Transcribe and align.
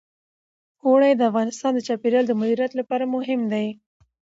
اوړي 0.85 1.11
د 1.15 1.21
افغانستان 1.29 1.71
د 1.75 1.79
چاپیریال 1.87 2.25
د 2.27 2.33
مدیریت 2.41 2.71
لپاره 2.79 3.11
مهم 3.15 3.41
دي. 3.53 3.67